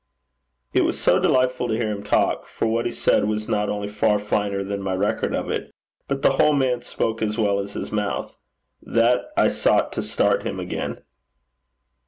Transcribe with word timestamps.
It 0.73 0.81
was 0.83 0.99
so 0.99 1.19
delightful 1.19 1.67
to 1.67 1.75
hear 1.75 1.91
him 1.91 2.01
talk 2.01 2.47
for 2.47 2.65
what 2.65 2.87
he 2.87 2.91
said 2.91 3.25
was 3.25 3.47
not 3.47 3.69
only 3.69 3.87
far 3.87 4.17
finer 4.17 4.63
than 4.63 4.81
my 4.81 4.95
record 4.95 5.35
of 5.35 5.51
it, 5.51 5.71
but 6.07 6.23
the 6.23 6.31
whole 6.31 6.53
man 6.53 6.81
spoke 6.81 7.21
as 7.21 7.37
well 7.37 7.59
as 7.59 7.73
his 7.73 7.91
mouth 7.91 8.35
that 8.81 9.25
I 9.37 9.47
sought 9.47 9.91
to 9.93 10.01
start 10.01 10.41
him 10.41 10.59
again. 10.59 11.01